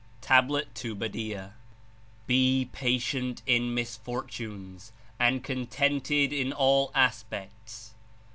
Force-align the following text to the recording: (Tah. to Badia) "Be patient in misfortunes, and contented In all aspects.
(Tah. 0.19 0.41
to 0.73 0.95
Badia) 0.95 1.53
"Be 2.25 2.67
patient 2.71 3.43
in 3.45 3.75
misfortunes, 3.75 4.93
and 5.19 5.43
contented 5.43 6.33
In 6.33 6.51
all 6.51 6.89
aspects. 6.95 7.93